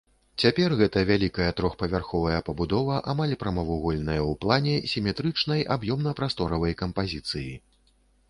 [0.43, 7.53] Цяпер гэта вялікая трохпавярховая пабудова, амаль прамавугольная ў плане, сіметрычнай аб'ёмна-прасторавай кампазіцыі.